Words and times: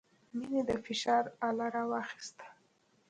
مينې 0.37 0.61
د 0.69 0.71
فشار 0.85 1.23
اله 1.47 1.67
راواخيسته. 1.75 2.47